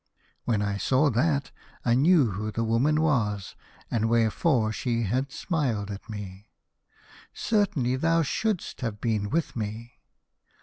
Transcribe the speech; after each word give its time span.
When 0.45 0.63
I 0.63 0.77
saw 0.77 1.11
that, 1.11 1.51
I 1.85 1.93
knew 1.93 2.31
who 2.31 2.49
the 2.51 2.63
woman 2.63 3.01
was, 3.03 3.53
and 3.91 4.09
wherefore 4.09 4.71
she 4.71 5.03
had 5.03 5.31
smiled 5.31 5.91
at 5.91 6.09
me." 6.09 6.49
Certainly 7.35 7.97
thou 7.97 8.23
should'st 8.23 8.81
have 8.81 8.99
been 8.99 9.29
with 9.29 9.55
me. 9.55 9.99